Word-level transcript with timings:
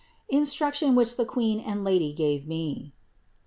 INSTRUCTION 0.29 0.95
WHICH 0.95 1.15
THE 1.15 1.27
QUEEN 1.27 1.59
AND 1.59 1.83
LADY 1.83 2.11
GAVE 2.11 2.47
ME. 2.47 2.91